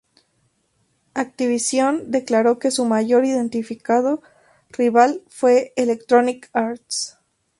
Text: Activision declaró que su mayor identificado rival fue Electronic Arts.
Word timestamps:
Activision 1.13 2.07
declaró 2.09 2.57
que 2.57 2.71
su 2.71 2.85
mayor 2.85 3.23
identificado 3.23 4.23
rival 4.71 5.21
fue 5.29 5.73
Electronic 5.75 6.49
Arts. 6.53 7.19